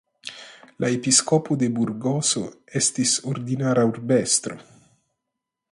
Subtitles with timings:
[0.83, 2.41] La Episkopo de Burgoso
[2.81, 4.61] estis ordinara urbestro.